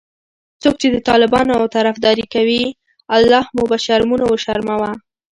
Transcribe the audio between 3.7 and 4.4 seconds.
شرمونو